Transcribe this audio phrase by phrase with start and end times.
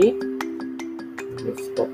[0.00, 0.10] リ
[1.40, 1.88] フト。